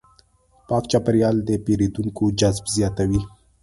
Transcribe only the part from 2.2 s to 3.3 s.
جذب زیاتوي.